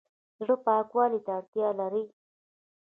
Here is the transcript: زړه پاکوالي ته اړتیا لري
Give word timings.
زړه 0.39 0.55
پاکوالي 0.65 1.19
ته 1.25 1.31
اړتیا 1.39 1.69
لري 1.79 2.03